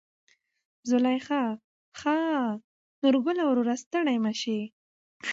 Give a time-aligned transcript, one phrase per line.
[0.89, 1.43] زليخا:
[1.99, 2.19] ښا
[3.01, 4.59] نورګله وروره ستړى مشې.